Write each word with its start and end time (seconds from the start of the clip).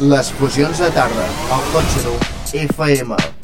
Les 0.00 0.30
fusions 0.38 0.78
de 0.84 0.90
tarda, 0.94 1.26
al 1.56 1.64
cotxe 1.72 2.14
FM. 2.66 3.43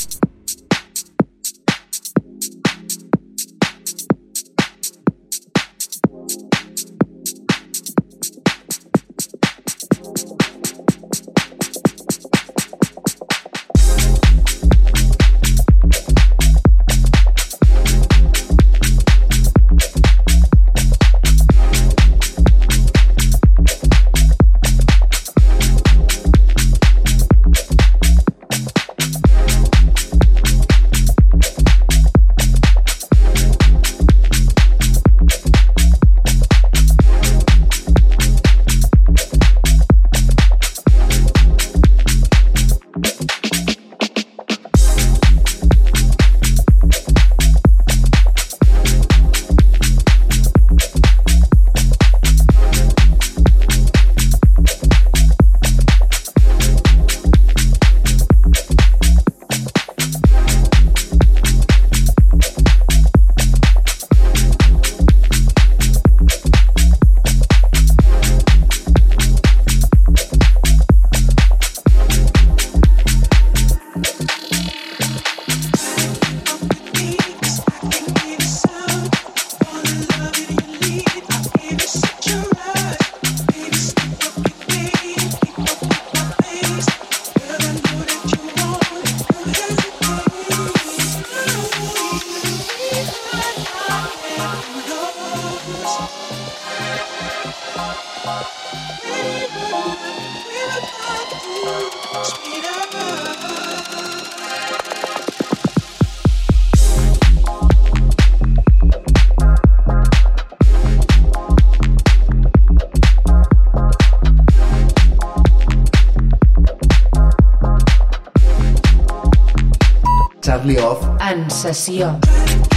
Charlie 120.70 120.78
Off, 120.78 121.02
En 121.20 121.50
sessió. 121.50 122.69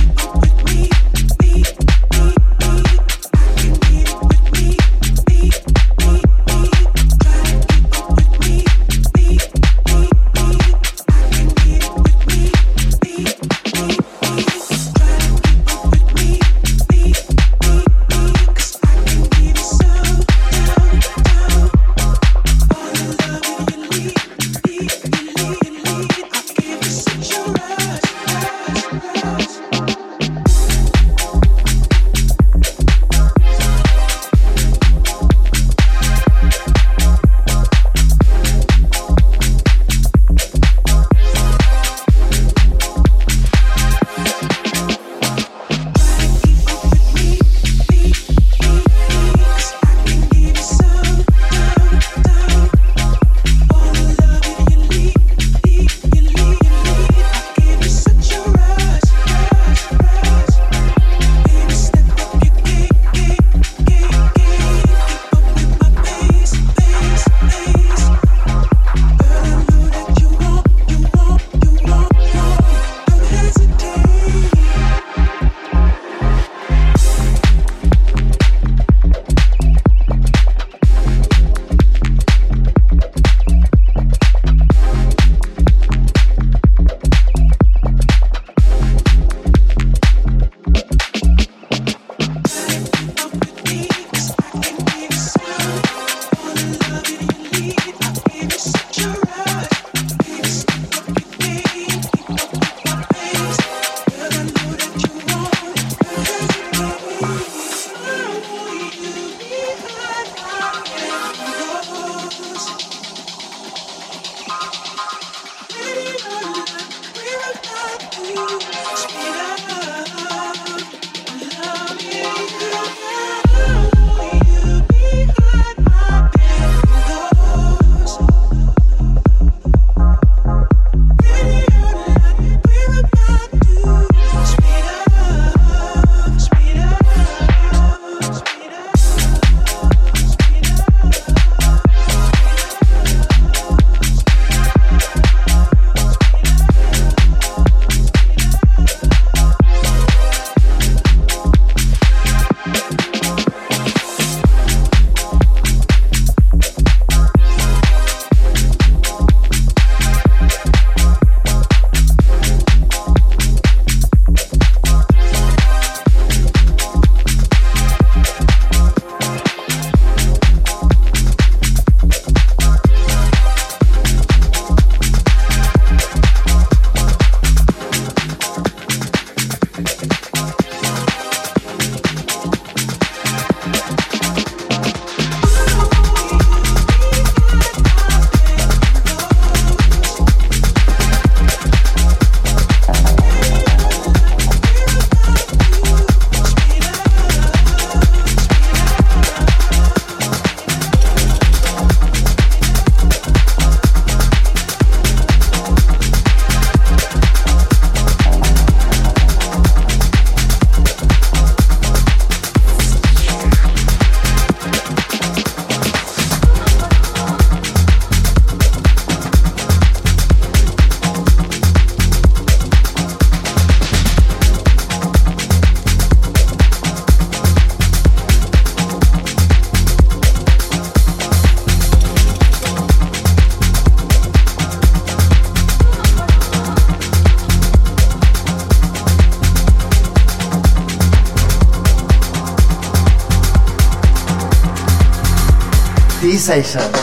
D-Session. 246.44 247.03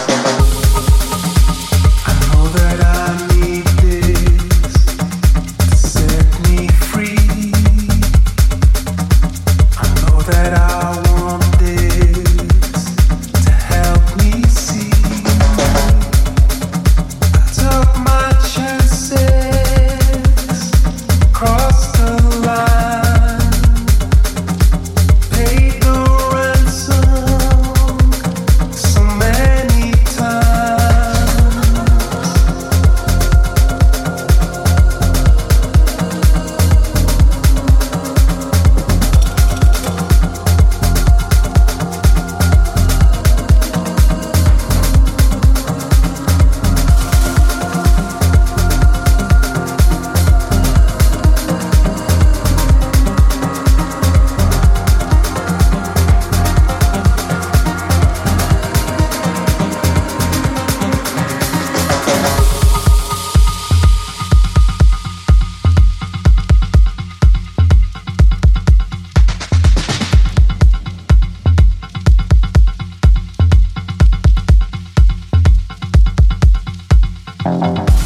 Bye. 77.60 77.99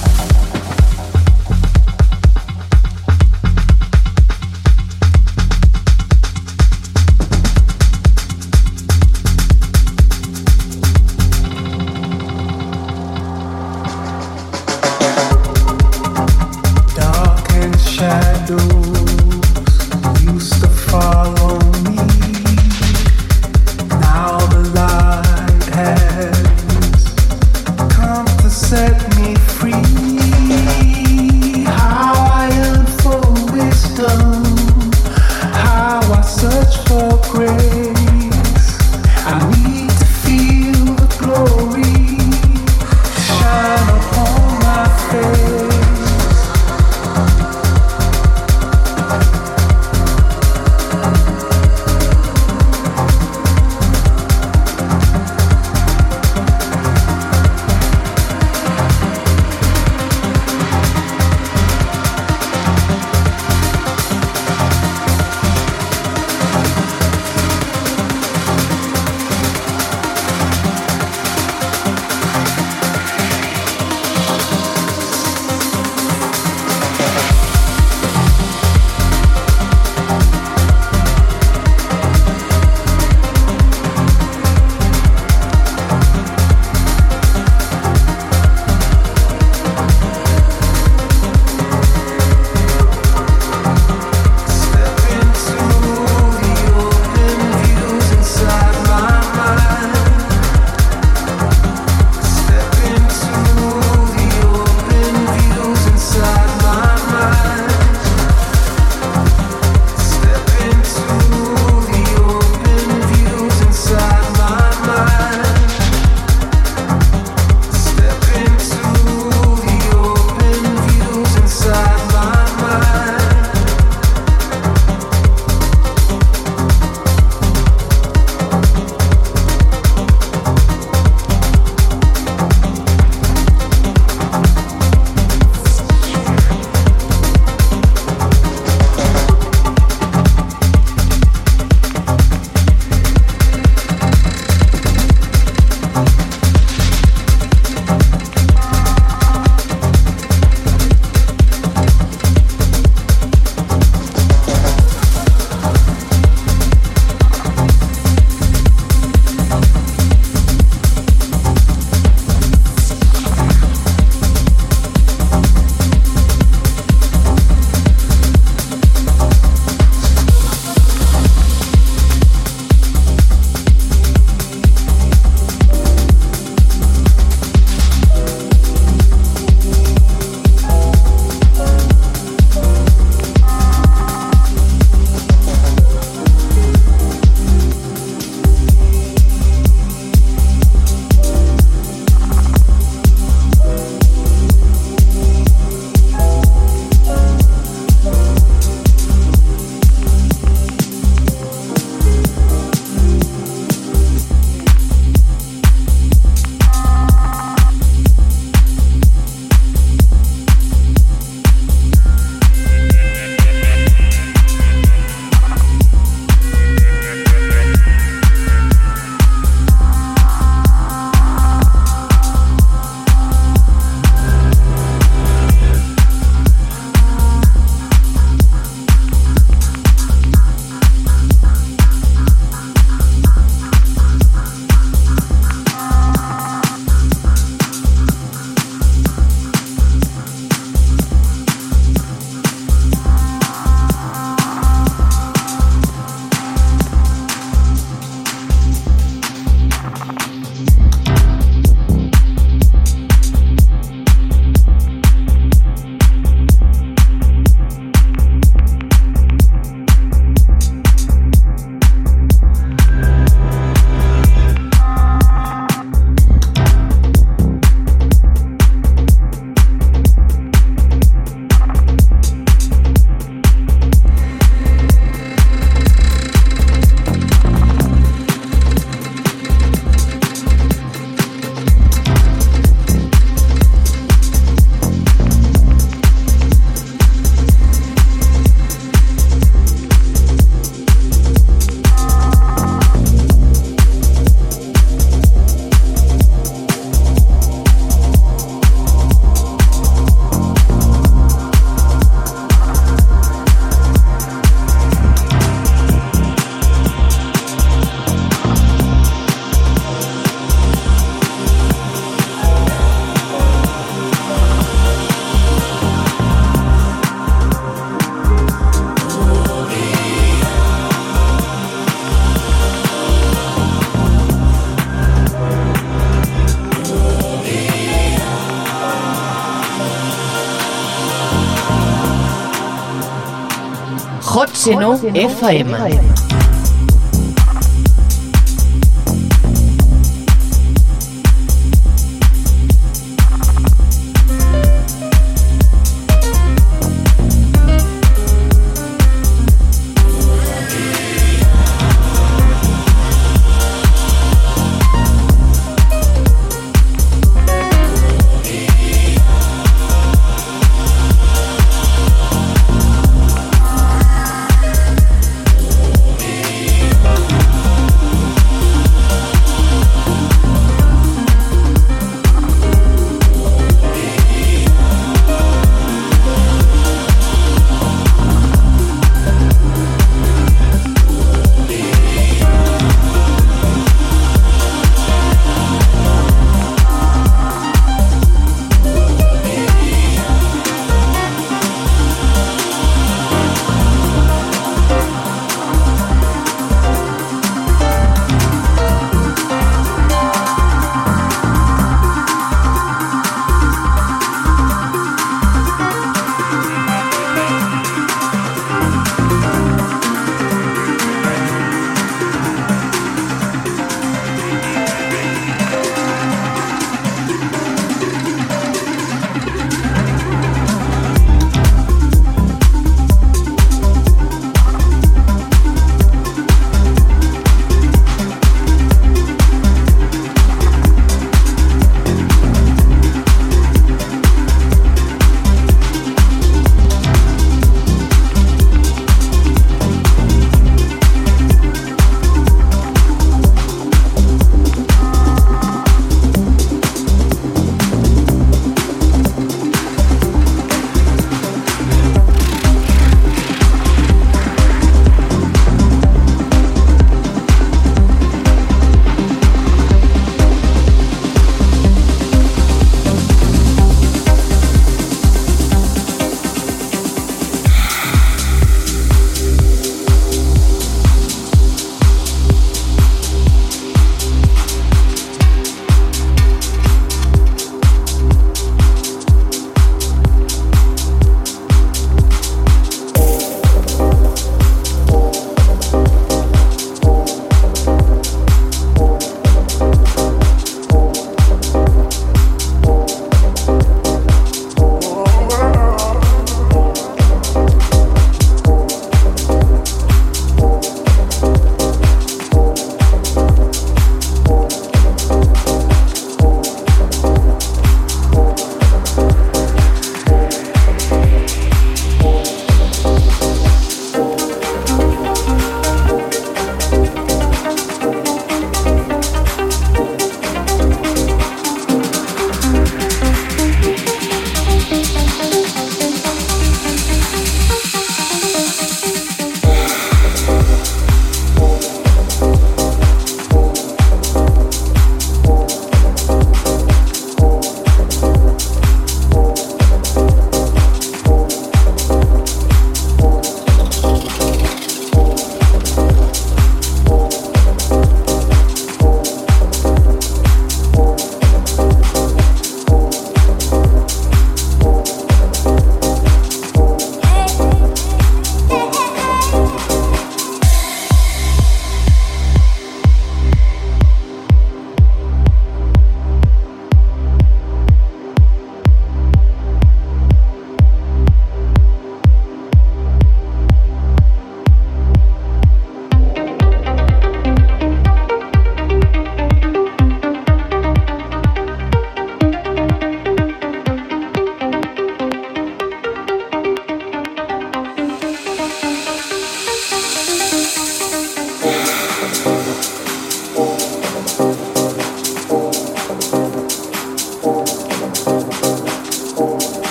Hot 334.65 334.73
Seno 334.73 334.97
FM. 335.15 336.24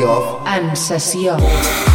Off. 0.00 0.40
En. 0.46 1.91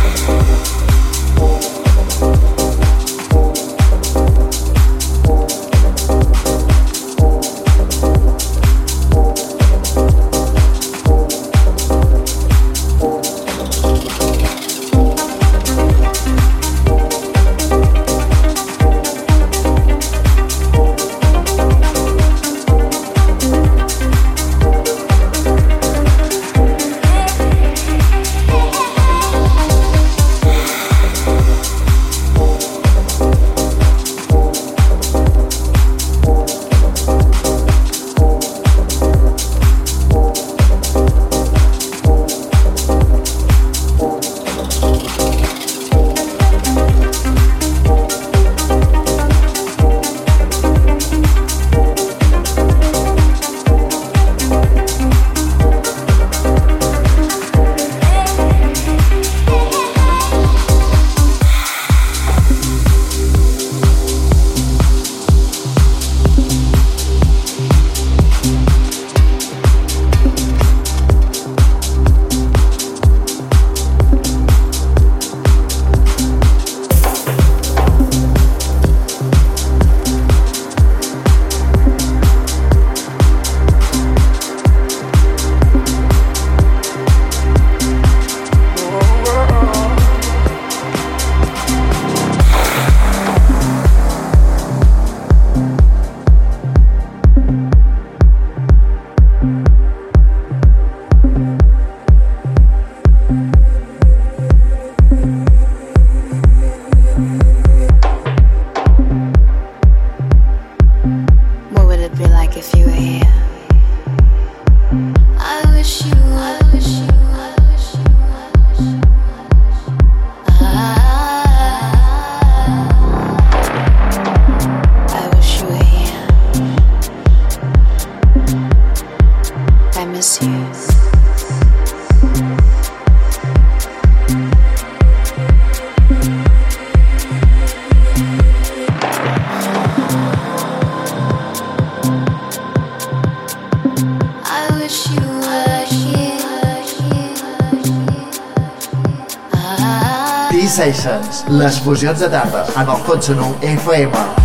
Sessions, 150.78 151.40
les 151.50 151.80
fusions 151.82 152.20
de 152.22 152.30
tarda 152.30 152.62
en 152.78 152.92
el 152.94 153.06
cotxe 153.10 153.34
nou 153.40 153.56
FM. 153.66 154.37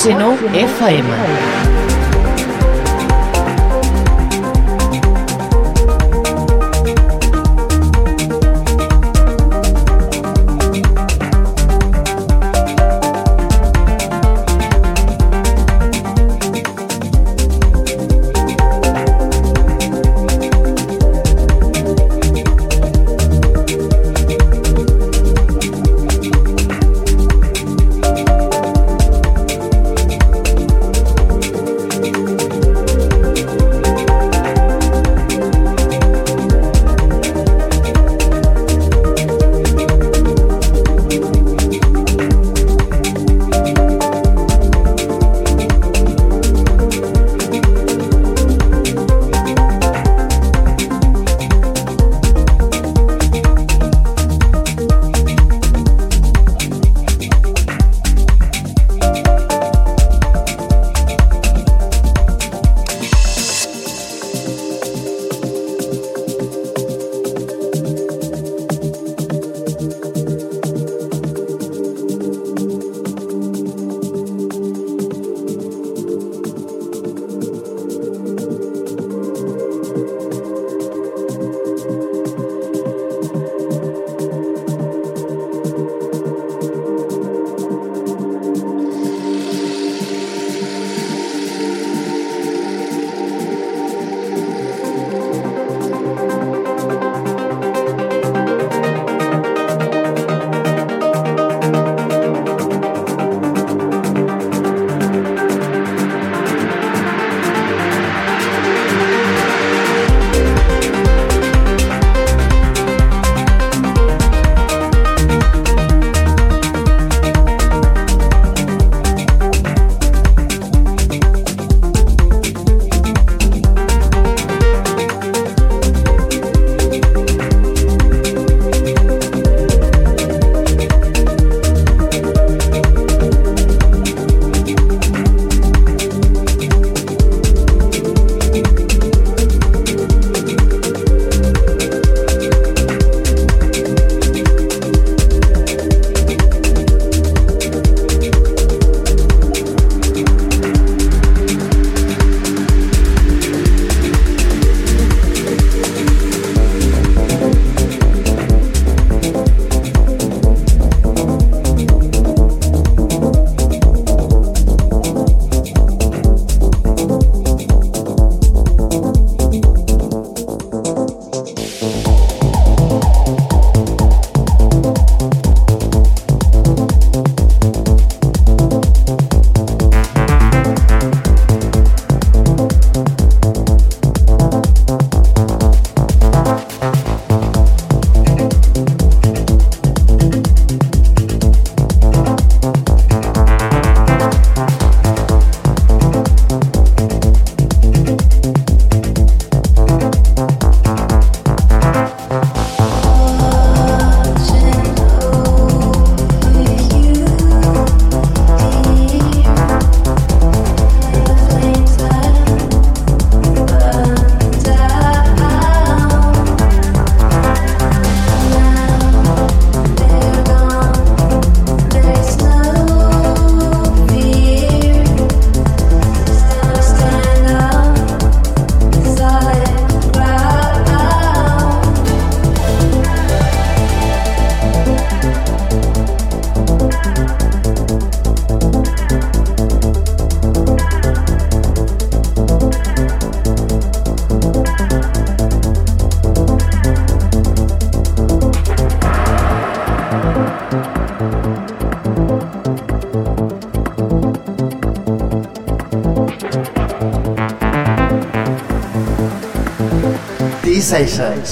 Seno 0.00 0.32
FM. 0.54 1.59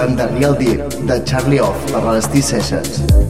Escoltant 0.00 0.16
The 0.16 0.26
Real 0.38 0.54
Deep 0.54 1.06
de 1.06 1.24
Charlie 1.24 1.60
Off 1.60 1.92
per 1.92 2.02
les 2.12 2.28
T-Sessions. 2.28 3.29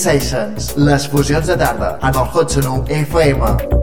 T-Sessions, 0.00 0.76
les 0.78 1.06
fusions 1.12 1.46
de 1.46 1.56
tarda 1.60 1.98
en 2.00 2.16
el 2.22 2.32
Hot 2.32 2.56
Sonu 2.56 2.84
FM. 2.88 3.79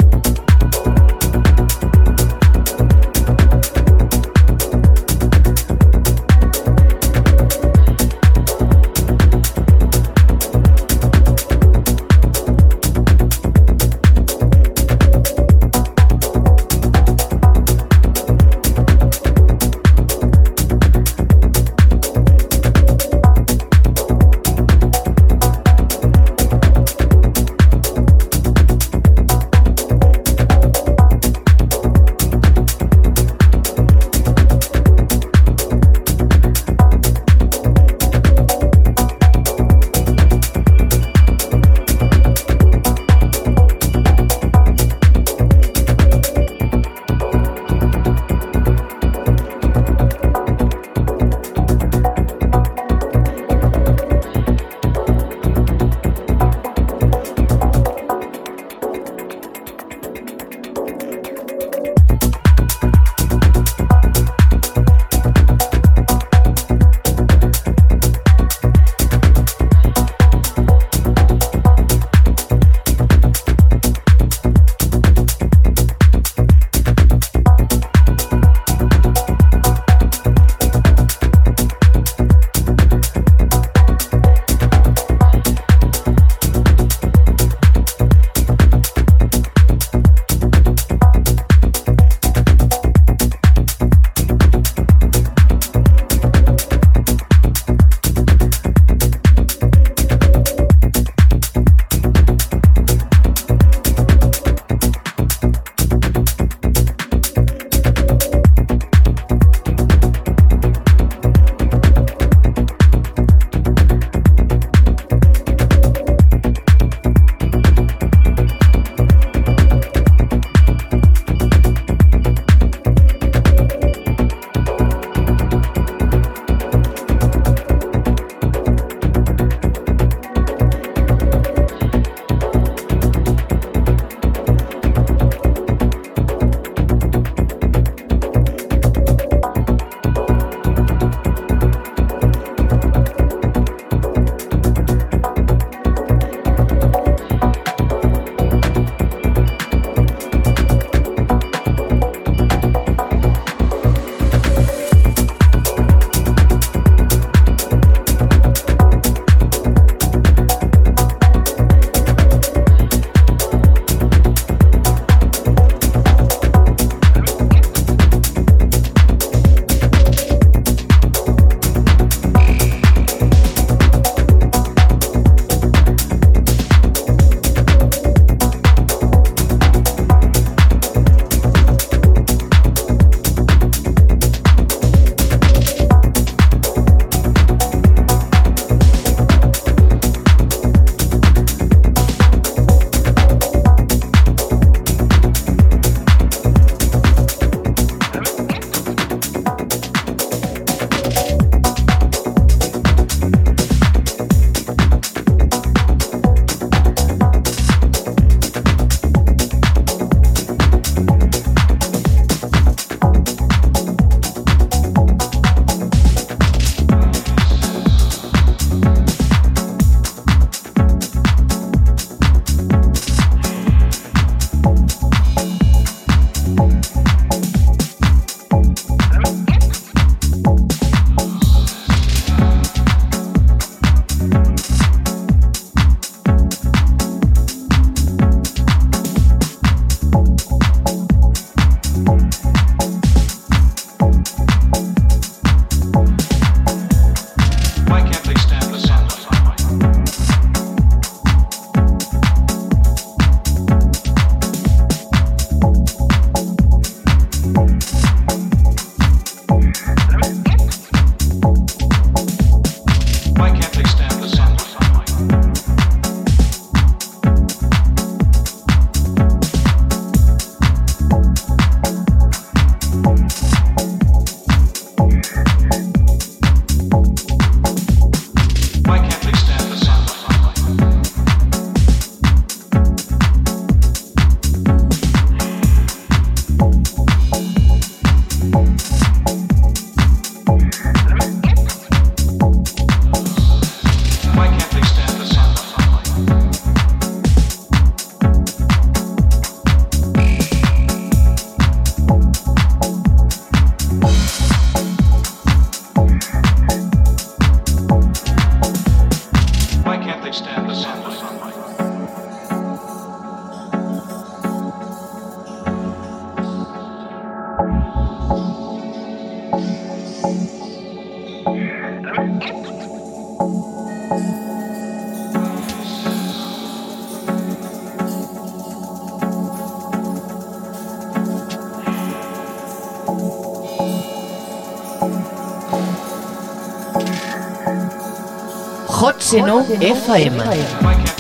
Hot 338.99 339.21
Seno 339.21 339.63
FM. 339.79 341.16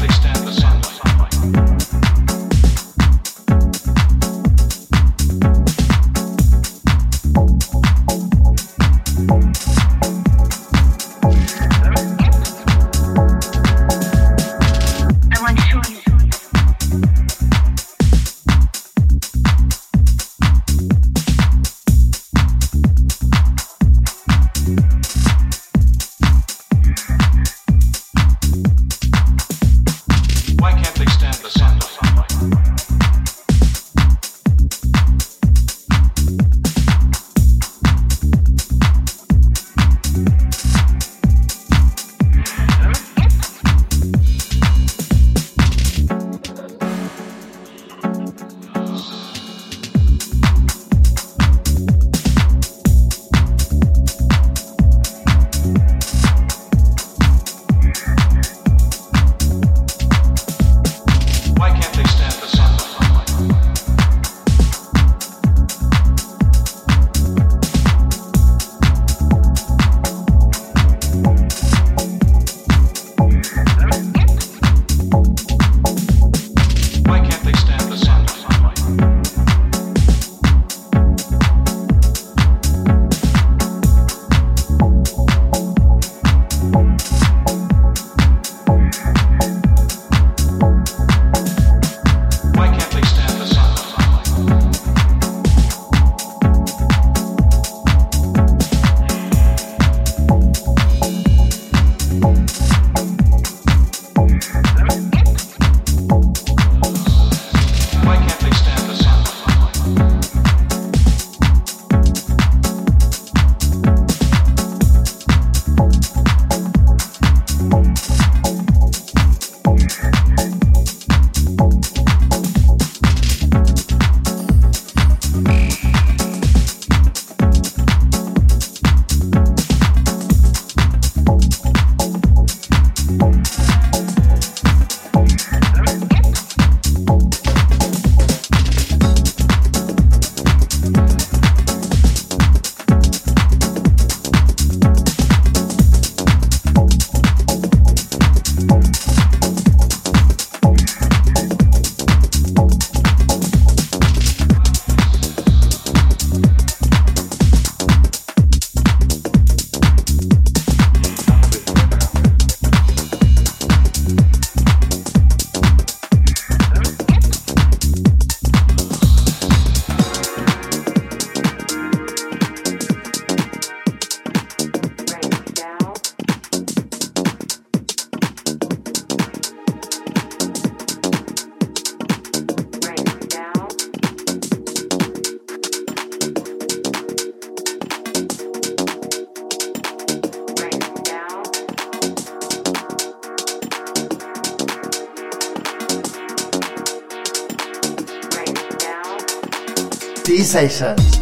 Sessions. 200.47 201.16